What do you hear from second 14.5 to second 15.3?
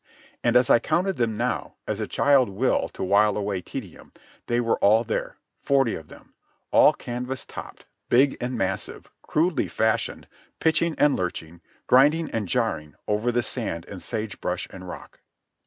and rock.